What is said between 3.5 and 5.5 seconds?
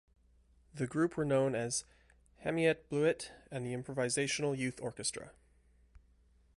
and the Improvisational Youth Orchestra.